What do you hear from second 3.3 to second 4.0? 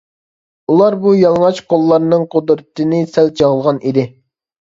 چاغلىغان